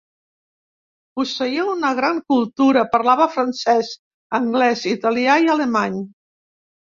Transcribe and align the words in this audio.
Posseïa 1.19 1.65
una 1.73 1.91
gran 1.99 2.21
cultura, 2.33 2.83
parlava 2.95 3.27
francès, 3.35 3.91
anglès, 4.39 4.87
italià 4.95 5.35
i 5.45 5.51
alemany. 5.57 6.01